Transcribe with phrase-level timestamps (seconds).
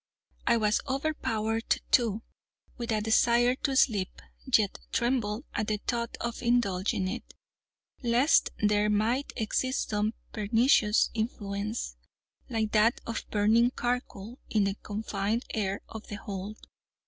[0.47, 2.23] I was overpowered, too,
[2.75, 4.19] with a desire to sleep,
[4.51, 7.35] yet trembled at the thought of indulging it,
[8.01, 11.97] lest there might exist some pernicious influence,
[12.49, 16.57] like that of burning charcoal, in the confined air of the hold.